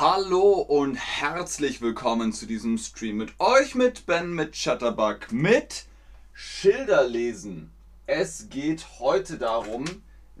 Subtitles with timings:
[0.00, 5.84] Hallo und herzlich willkommen zu diesem Stream mit euch, mit Ben, mit Chatterbug, mit
[6.32, 7.70] Schilderlesen.
[8.06, 9.84] Es geht heute darum,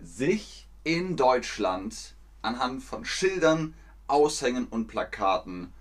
[0.02, 3.74] sich in Deutschland anhand von Schildern,
[4.06, 5.74] Aushängen und Plakaten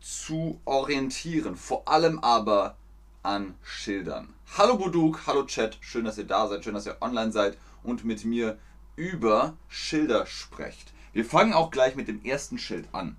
[0.00, 1.54] zu orientieren.
[1.54, 2.76] Vor allem aber
[3.22, 4.34] an Schildern.
[4.58, 8.04] Hallo Buduk, hallo Chat, schön, dass ihr da seid, schön, dass ihr online seid und
[8.04, 8.58] mit mir
[8.96, 10.92] über Schilder sprecht.
[11.16, 13.16] Wir fangen auch gleich mit dem ersten Schild an.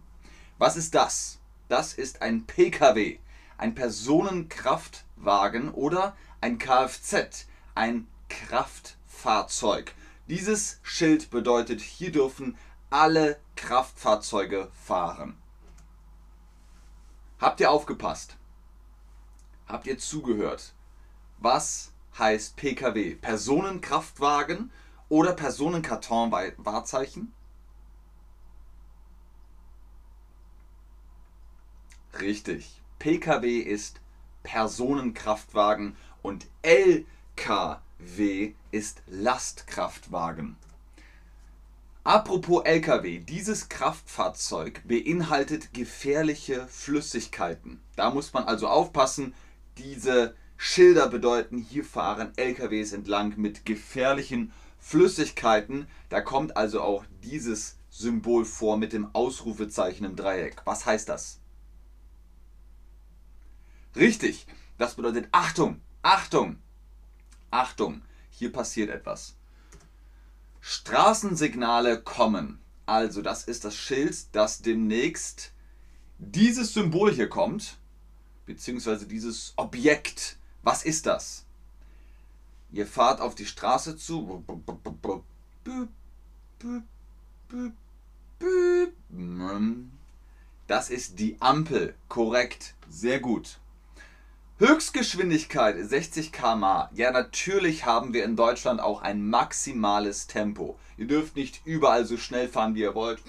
[0.59, 1.39] Was ist das?
[1.67, 3.17] Das ist ein PKW,
[3.57, 9.95] ein Personenkraftwagen oder ein Kfz, ein Kraftfahrzeug.
[10.27, 12.55] Dieses Schild bedeutet, hier dürfen
[12.91, 15.35] alle Kraftfahrzeuge fahren.
[17.39, 18.37] Habt ihr aufgepasst?
[19.65, 20.75] Habt ihr zugehört?
[21.39, 23.15] Was heißt PKW?
[23.15, 24.69] Personenkraftwagen
[25.09, 27.33] oder Personenkarton-Wahrzeichen?
[32.21, 32.81] Richtig.
[32.99, 33.99] PKW ist
[34.43, 40.55] Personenkraftwagen und LKW ist Lastkraftwagen.
[42.03, 47.81] Apropos LKW, dieses Kraftfahrzeug beinhaltet gefährliche Flüssigkeiten.
[47.97, 49.33] Da muss man also aufpassen,
[49.77, 55.87] diese Schilder bedeuten, hier fahren LKWs entlang mit gefährlichen Flüssigkeiten.
[56.09, 60.61] Da kommt also auch dieses Symbol vor mit dem Ausrufezeichen im Dreieck.
[60.63, 61.39] Was heißt das?
[63.97, 64.45] Richtig,
[64.77, 66.57] das bedeutet Achtung, Achtung,
[67.49, 69.35] Achtung, hier passiert etwas.
[70.61, 72.59] Straßensignale kommen.
[72.85, 75.51] Also das ist das Schild, das demnächst
[76.19, 77.77] dieses Symbol hier kommt,
[78.45, 80.37] beziehungsweise dieses Objekt.
[80.61, 81.45] Was ist das?
[82.71, 84.43] Ihr fahrt auf die Straße zu.
[90.67, 91.95] Das ist die Ampel.
[92.09, 92.75] Korrekt.
[92.89, 93.57] Sehr gut.
[94.59, 96.89] Höchstgeschwindigkeit 60 km/h.
[96.95, 100.79] Ja, natürlich haben wir in Deutschland auch ein maximales Tempo.
[100.97, 103.21] Ihr dürft nicht überall so schnell fahren, wie ihr wollt,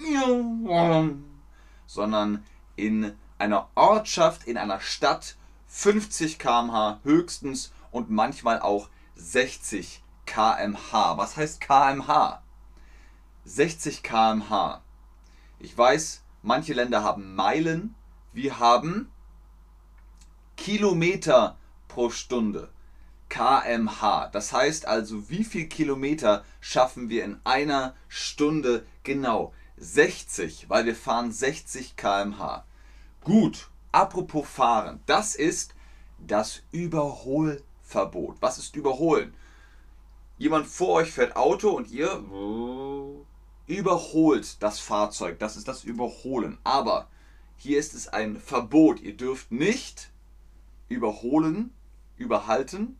[1.85, 2.43] sondern
[2.75, 5.35] in einer Ortschaft, in einer Stadt
[5.67, 11.17] 50 km/h höchstens und manchmal auch 60 km/h.
[11.17, 12.41] Was heißt km/h?
[13.45, 14.81] 60 km/h.
[15.59, 17.93] Ich weiß, manche Länder haben Meilen.
[18.33, 19.11] Wir haben
[20.59, 22.69] Kilometer pro Stunde.
[23.29, 24.29] kmh.
[24.33, 28.85] Das heißt also, wie viel Kilometer schaffen wir in einer Stunde?
[29.03, 32.65] Genau 60, weil wir fahren 60 kmh.
[33.23, 35.75] Gut, apropos fahren, das ist
[36.17, 38.35] das Überholverbot.
[38.41, 39.33] Was ist überholen?
[40.37, 42.21] Jemand vor euch fährt Auto und ihr
[43.65, 45.39] überholt das Fahrzeug.
[45.39, 46.57] Das ist das Überholen.
[46.65, 47.07] Aber
[47.55, 48.99] hier ist es ein Verbot.
[48.99, 50.11] Ihr dürft nicht
[50.89, 51.73] überholen,
[52.17, 52.99] überhalten.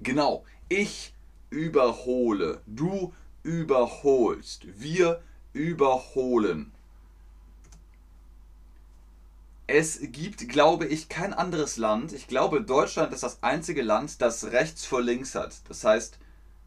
[0.00, 1.14] Genau, ich
[1.50, 3.12] überhole, du
[3.42, 5.22] überholst, wir
[5.52, 6.72] überholen.
[9.68, 12.12] Es gibt, glaube ich, kein anderes Land.
[12.12, 15.68] Ich glaube, Deutschland ist das einzige Land, das rechts vor links hat.
[15.68, 16.20] Das heißt,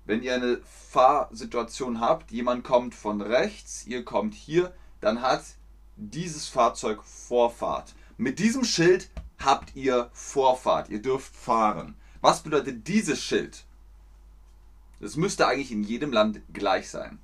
[0.05, 0.59] wenn ihr eine
[0.89, 5.43] Fahrsituation habt, jemand kommt von rechts, ihr kommt hier, dann hat
[5.95, 7.93] dieses Fahrzeug Vorfahrt.
[8.19, 9.09] Mit diesem Schild
[9.41, 11.96] habt ihr Vorfahrt, ihr dürft fahren.
[12.19, 13.63] Was bedeutet dieses Schild?
[15.00, 17.19] Das müsste eigentlich in jedem Land gleich sein.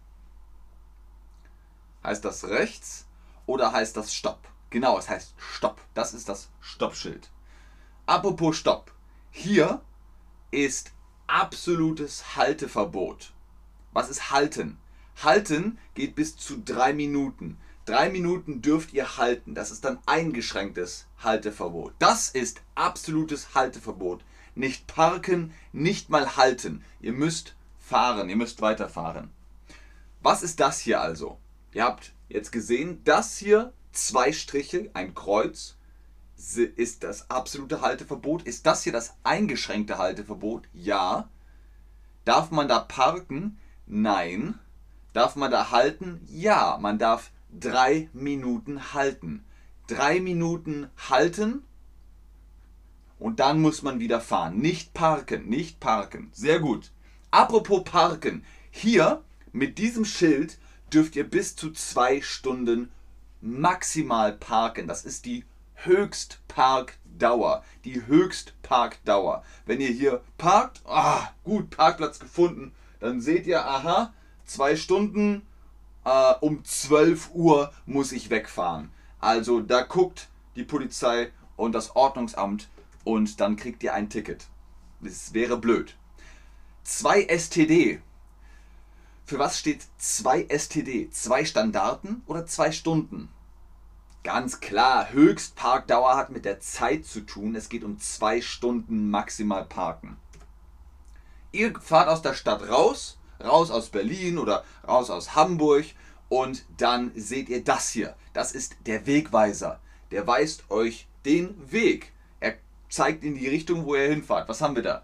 [2.01, 3.07] Heißt das rechts
[3.45, 4.47] oder heißt das Stopp?
[4.69, 5.81] Genau, es heißt Stopp.
[5.95, 7.29] Das ist das Stoppschild.
[8.05, 8.93] Apropos Stopp.
[9.31, 9.81] Hier
[10.51, 10.93] ist
[11.27, 13.33] absolutes Halteverbot.
[13.91, 14.77] Was ist Halten?
[15.21, 17.57] Halten geht bis zu drei Minuten.
[17.85, 19.53] Drei Minuten dürft ihr halten.
[19.53, 21.93] Das ist dann eingeschränktes Halteverbot.
[21.99, 24.23] Das ist absolutes Halteverbot.
[24.55, 26.83] Nicht parken, nicht mal halten.
[26.99, 29.29] Ihr müsst fahren, ihr müsst weiterfahren.
[30.21, 31.37] Was ist das hier also?
[31.73, 35.75] Ihr habt jetzt gesehen, das hier, zwei Striche, ein Kreuz,
[36.37, 38.43] ist das absolute Halteverbot.
[38.43, 40.67] Ist das hier das eingeschränkte Halteverbot?
[40.73, 41.29] Ja.
[42.23, 43.59] Darf man da parken?
[43.85, 44.57] Nein.
[45.13, 46.25] Darf man da halten?
[46.27, 46.79] Ja.
[46.81, 47.29] Man darf
[47.59, 49.43] drei Minuten halten.
[49.87, 51.63] Drei Minuten halten
[53.19, 54.57] und dann muss man wieder fahren.
[54.57, 56.29] Nicht parken, nicht parken.
[56.33, 56.91] Sehr gut.
[57.31, 58.43] Apropos parken.
[58.71, 60.57] Hier mit diesem Schild
[60.93, 62.91] dürft ihr bis zu zwei Stunden
[63.41, 64.87] maximal parken.
[64.87, 67.63] Das ist die Höchstparkdauer.
[67.83, 69.43] Die Höchstparkdauer.
[69.65, 74.13] Wenn ihr hier parkt, ah, gut, Parkplatz gefunden, dann seht ihr, aha,
[74.45, 75.43] zwei Stunden
[76.05, 78.91] äh, um 12 Uhr muss ich wegfahren.
[79.19, 82.69] Also da guckt die Polizei und das Ordnungsamt
[83.03, 84.45] und dann kriegt ihr ein Ticket.
[85.01, 85.95] Das wäre blöd.
[86.83, 87.99] 2 STD.
[89.25, 91.09] Für was steht 2 STD?
[91.09, 93.29] Zwei Standarten oder zwei Stunden?
[94.23, 97.55] Ganz klar, Höchstparkdauer hat mit der Zeit zu tun.
[97.55, 100.17] Es geht um zwei Stunden maximal parken.
[101.51, 105.85] Ihr fahrt aus der Stadt raus, raus aus Berlin oder raus aus Hamburg
[106.29, 108.15] und dann seht ihr das hier.
[108.33, 109.79] Das ist der Wegweiser.
[110.11, 112.11] Der weist euch den Weg.
[112.39, 112.55] Er
[112.89, 114.47] zeigt in die Richtung, wo ihr hinfahrt.
[114.49, 115.03] Was haben wir da?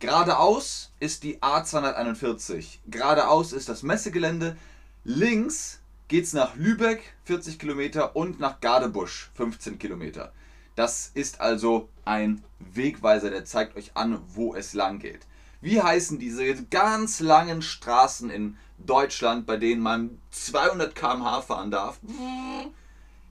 [0.00, 2.78] Geradeaus ist die A241.
[2.86, 4.56] Geradeaus ist das Messegelände.
[5.04, 10.32] Links geht es nach Lübeck 40 Kilometer und nach Gardebusch 15 Kilometer.
[10.74, 15.26] Das ist also ein Wegweiser, der zeigt euch an, wo es lang geht.
[15.60, 22.00] Wie heißen diese ganz langen Straßen in Deutschland, bei denen man 200 km/h fahren darf?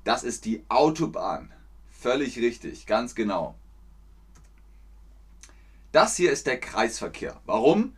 [0.03, 1.51] Das ist die Autobahn.
[1.91, 3.55] Völlig richtig, ganz genau.
[5.91, 7.41] Das hier ist der Kreisverkehr.
[7.45, 7.95] Warum?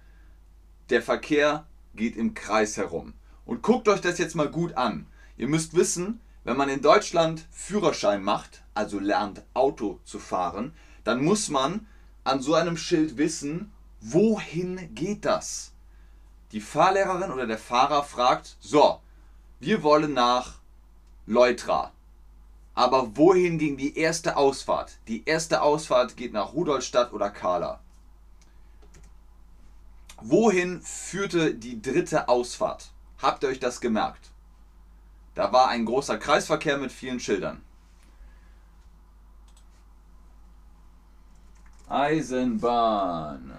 [0.89, 3.13] Der Verkehr geht im Kreis herum.
[3.45, 5.07] Und guckt euch das jetzt mal gut an.
[5.35, 10.73] Ihr müsst wissen, wenn man in Deutschland Führerschein macht, also lernt Auto zu fahren,
[11.03, 11.85] dann muss man
[12.23, 15.71] an so einem Schild wissen, wohin geht das?
[16.51, 18.99] Die Fahrlehrerin oder der Fahrer fragt, so,
[19.59, 20.55] wir wollen nach
[21.25, 21.91] Leutra.
[22.73, 24.97] Aber wohin ging die erste Ausfahrt?
[25.07, 27.79] Die erste Ausfahrt geht nach Rudolstadt oder Kahla.
[30.21, 32.91] Wohin führte die dritte Ausfahrt?
[33.21, 34.29] Habt ihr euch das gemerkt?
[35.35, 37.61] Da war ein großer Kreisverkehr mit vielen Schildern.
[41.87, 43.50] Eisenbahn.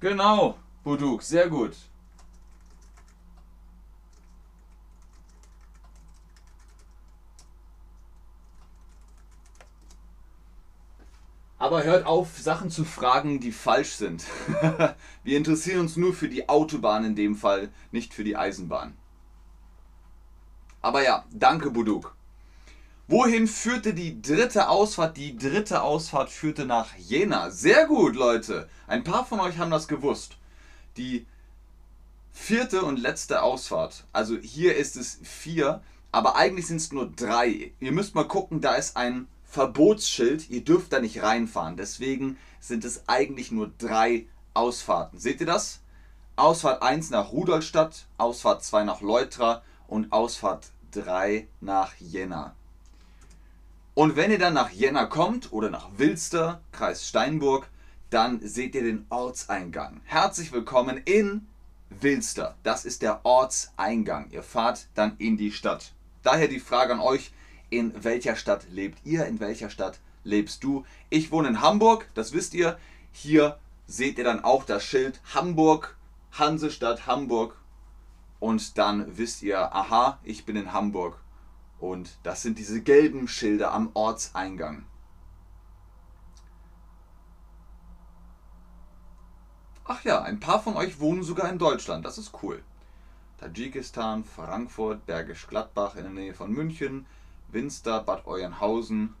[0.00, 1.74] Genau, Buduk, sehr gut.
[11.58, 14.24] Aber hört auf, Sachen zu fragen, die falsch sind.
[15.24, 18.96] Wir interessieren uns nur für die Autobahn in dem Fall, nicht für die Eisenbahn.
[20.80, 22.17] Aber ja, danke Buduk.
[23.10, 25.16] Wohin führte die dritte Ausfahrt?
[25.16, 27.50] Die dritte Ausfahrt führte nach Jena.
[27.50, 28.68] Sehr gut, Leute.
[28.86, 30.36] Ein paar von euch haben das gewusst.
[30.98, 31.24] Die
[32.32, 34.04] vierte und letzte Ausfahrt.
[34.12, 35.80] Also hier ist es vier,
[36.12, 37.72] aber eigentlich sind es nur drei.
[37.80, 41.78] Ihr müsst mal gucken, da ist ein Verbotsschild, ihr dürft da nicht reinfahren.
[41.78, 45.18] Deswegen sind es eigentlich nur drei Ausfahrten.
[45.18, 45.80] Seht ihr das?
[46.36, 52.54] Ausfahrt 1 nach Rudolstadt, Ausfahrt 2 nach Leutra und Ausfahrt 3 nach Jena.
[53.98, 57.68] Und wenn ihr dann nach Jena kommt oder nach Wilster, Kreis Steinburg,
[58.10, 60.02] dann seht ihr den Ortseingang.
[60.04, 61.48] Herzlich willkommen in
[61.90, 62.54] Wilster.
[62.62, 64.30] Das ist der Ortseingang.
[64.30, 65.94] Ihr fahrt dann in die Stadt.
[66.22, 67.32] Daher die Frage an euch,
[67.70, 70.84] in welcher Stadt lebt ihr, in welcher Stadt lebst du.
[71.10, 72.78] Ich wohne in Hamburg, das wisst ihr.
[73.10, 73.58] Hier
[73.88, 75.96] seht ihr dann auch das Schild Hamburg,
[76.30, 77.56] Hansestadt Hamburg.
[78.38, 81.18] Und dann wisst ihr, aha, ich bin in Hamburg.
[81.80, 84.84] Und das sind diese gelben Schilder am Ortseingang.
[89.84, 92.62] Ach ja, ein paar von euch wohnen sogar in Deutschland, das ist cool.
[93.38, 97.06] Tadschikistan, Frankfurt, Bergisch Gladbach in der Nähe von München,
[97.50, 99.14] Winster, Bad Eulenhausen.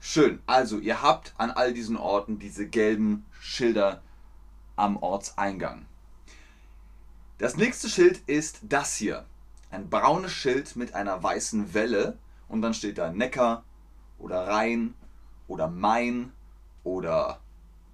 [0.00, 0.40] Schön.
[0.46, 4.02] Also, ihr habt an all diesen Orten diese gelben Schilder
[4.76, 5.86] am Ortseingang.
[7.38, 9.26] Das nächste Schild ist das hier.
[9.74, 12.16] Ein braunes Schild mit einer weißen Welle
[12.48, 13.64] und dann steht da Neckar
[14.18, 14.94] oder Rhein
[15.48, 16.32] oder Main
[16.84, 17.40] oder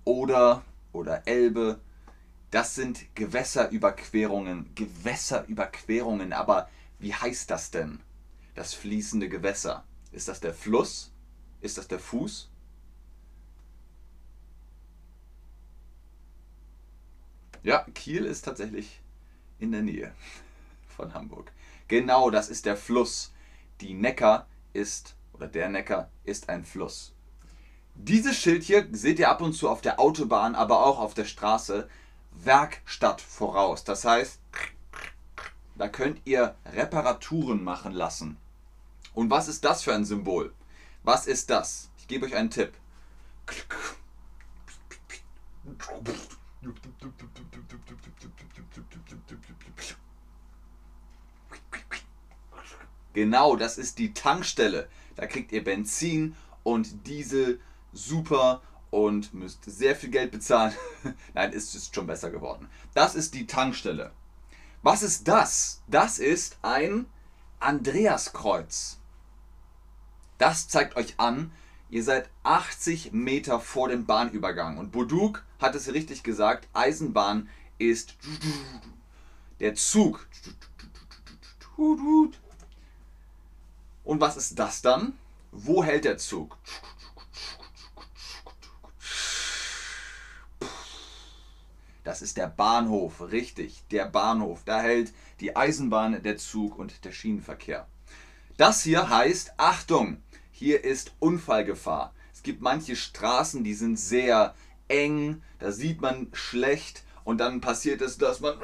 [0.04, 1.80] Oder oder Elbe.
[2.50, 4.74] Das sind Gewässerüberquerungen.
[4.74, 6.68] Gewässerüberquerungen, aber
[6.98, 8.00] wie heißt das denn?
[8.54, 9.84] das fließende Gewässer?
[10.12, 11.12] Ist das der Fluss?
[11.62, 12.50] Ist das der Fuß?
[17.62, 19.00] Ja, Kiel ist tatsächlich
[19.58, 20.14] in der Nähe
[20.88, 21.52] von Hamburg.
[21.90, 23.32] Genau, das ist der Fluss.
[23.80, 27.12] Die Neckar ist, oder der Neckar ist ein Fluss.
[27.96, 31.24] Dieses Schild hier seht ihr ab und zu auf der Autobahn, aber auch auf der
[31.24, 31.88] Straße.
[32.30, 33.82] Werkstatt voraus.
[33.82, 34.38] Das heißt,
[35.74, 38.36] da könnt ihr Reparaturen machen lassen.
[39.12, 40.54] Und was ist das für ein Symbol?
[41.02, 41.90] Was ist das?
[41.98, 42.72] Ich gebe euch einen Tipp.
[53.12, 54.88] Genau, das ist die Tankstelle.
[55.16, 57.60] Da kriegt ihr Benzin und Diesel
[57.92, 60.74] super und müsst sehr viel Geld bezahlen.
[61.34, 62.68] Nein, ist es schon besser geworden.
[62.94, 64.12] Das ist die Tankstelle.
[64.82, 65.82] Was ist das?
[65.88, 67.06] Das ist ein
[67.58, 68.98] Andreaskreuz.
[70.38, 71.52] Das zeigt euch an,
[71.90, 74.78] ihr seid 80 Meter vor dem Bahnübergang.
[74.78, 77.48] Und Boduk hat es richtig gesagt, Eisenbahn
[77.78, 78.16] ist
[79.60, 80.26] der Zug.
[84.10, 85.12] Und was ist das dann?
[85.52, 86.56] Wo hält der Zug?
[92.02, 94.62] Das ist der Bahnhof, richtig, der Bahnhof.
[94.64, 97.86] Da hält die Eisenbahn, der Zug und der Schienenverkehr.
[98.56, 102.12] Das hier heißt, Achtung, hier ist Unfallgefahr.
[102.34, 104.56] Es gibt manche Straßen, die sind sehr
[104.88, 108.58] eng, da sieht man schlecht und dann passiert es, dass man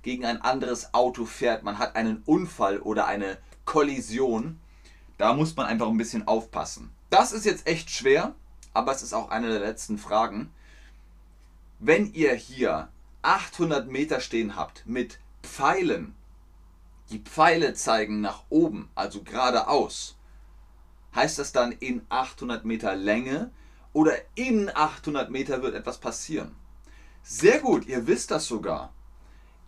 [0.00, 1.64] gegen ein anderes Auto fährt.
[1.64, 3.36] Man hat einen Unfall oder eine
[3.68, 4.58] Kollision.
[5.18, 6.90] Da muss man einfach ein bisschen aufpassen.
[7.10, 8.34] Das ist jetzt echt schwer,
[8.72, 10.50] aber es ist auch eine der letzten Fragen.
[11.78, 12.88] Wenn ihr hier
[13.20, 16.14] 800 Meter stehen habt mit Pfeilen,
[17.10, 20.16] die Pfeile zeigen nach oben, also geradeaus,
[21.14, 23.50] heißt das dann in 800 Meter Länge
[23.92, 26.56] oder in 800 Meter wird etwas passieren?
[27.22, 28.94] Sehr gut, ihr wisst das sogar.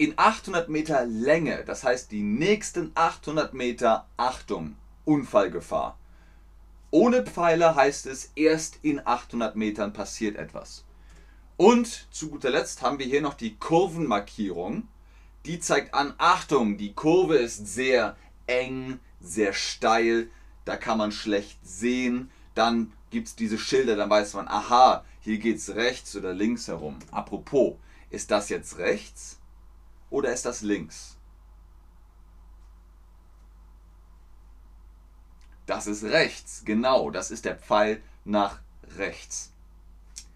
[0.01, 5.99] In 800 Meter Länge, das heißt die nächsten 800 Meter, Achtung, Unfallgefahr.
[6.91, 10.87] Ohne Pfeile heißt es, erst in 800 Metern passiert etwas.
[11.59, 14.89] Und zu guter Letzt haben wir hier noch die Kurvenmarkierung.
[15.45, 18.17] Die zeigt an, Achtung, die Kurve ist sehr
[18.47, 20.31] eng, sehr steil,
[20.65, 22.31] da kann man schlecht sehen.
[22.55, 26.69] Dann gibt es diese Schilder, dann weiß man, aha, hier geht es rechts oder links
[26.69, 26.97] herum.
[27.11, 27.75] Apropos,
[28.09, 29.40] ist das jetzt rechts
[30.11, 31.17] oder ist das links?
[35.67, 38.59] Das ist rechts, genau, das ist der Pfeil nach
[38.97, 39.53] rechts.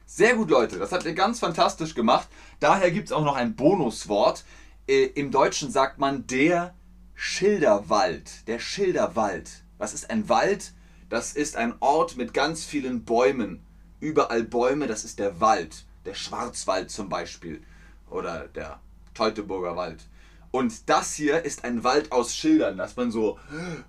[0.07, 0.79] Sehr gut, Leute.
[0.79, 2.29] Das habt ihr ganz fantastisch gemacht.
[2.61, 4.45] Daher gibt es auch noch ein Bonuswort.
[4.87, 6.73] Äh, Im Deutschen sagt man der
[7.17, 8.47] Schilderwald.
[8.47, 9.65] Der Schilderwald.
[9.77, 10.73] Was ist ein Wald?
[11.09, 13.67] Das ist ein Ort mit ganz vielen Bäumen.
[13.99, 15.85] Überall Bäume, das ist der Wald.
[16.05, 17.61] Der Schwarzwald zum Beispiel.
[18.09, 18.79] Oder der
[19.15, 20.05] Teutoburger Wald.
[20.51, 23.41] Und das hier ist ein Wald aus Schildern, dass man so,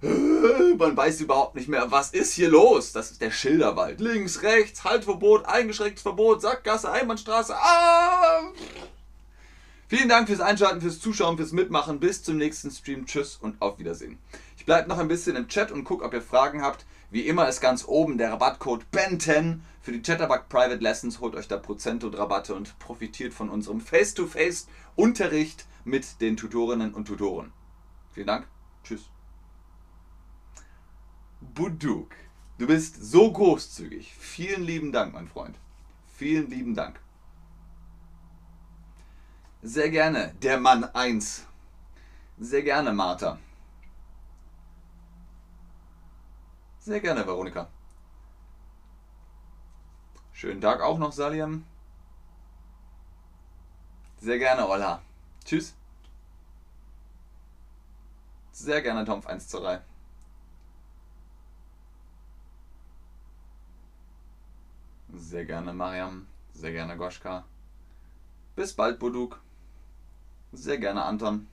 [0.01, 2.91] man weiß überhaupt nicht mehr, was ist hier los.
[2.91, 4.00] Das ist der Schilderwald.
[4.01, 7.55] Links, rechts, Haltverbot, eingeschränktes Verbot, Sackgasse, Einbahnstraße.
[7.55, 8.51] Ah!
[9.88, 12.00] Vielen Dank fürs Einschalten, fürs Zuschauen, fürs Mitmachen.
[12.00, 13.05] Bis zum nächsten Stream.
[13.05, 14.17] Tschüss und auf Wiedersehen.
[14.66, 16.88] Ich bleibe noch ein bisschen im Chat und gucke, ob ihr Fragen habt.
[17.12, 21.20] Wie immer ist ganz oben der Rabattcode BEN10 für die Chatterbug Private Lessons.
[21.20, 27.06] Holt euch da Prozent und Rabatte und profitiert von unserem Face-to-Face-Unterricht mit den Tutorinnen und
[27.06, 27.54] Tutoren.
[28.12, 28.48] Vielen Dank.
[28.84, 29.08] Tschüss.
[31.42, 32.16] Buduk,
[32.58, 34.16] du bist so großzügig.
[34.18, 35.60] Vielen lieben Dank, mein Freund.
[36.18, 37.00] Vielen lieben Dank.
[39.62, 41.46] Sehr gerne, der Mann 1.
[42.40, 43.38] Sehr gerne, Martha.
[46.86, 47.68] Sehr gerne, Veronika.
[50.34, 51.65] Schönen Tag auch noch, Saliam.
[54.22, 55.01] Sehr gerne, Ola.
[55.44, 55.74] Tschüss.
[58.51, 59.82] Sehr gerne Tomf 1 zu 3.
[65.12, 66.27] Sehr gerne Mariam.
[66.54, 67.46] Sehr gerne Goschka.
[68.56, 69.42] Bis bald, Buduk.
[70.51, 71.48] Sehr gerne Anton.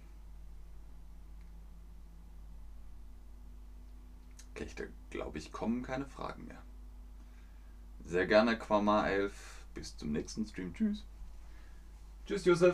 [4.55, 4.77] Okay, ich
[5.11, 6.63] glaube, ich kommen keine Fragen mehr.
[8.05, 9.33] Sehr gerne Quama 11.
[9.75, 10.75] Bis zum nächsten Stream.
[10.75, 11.05] Tschüss.
[12.27, 12.71] Tschüss, Josef.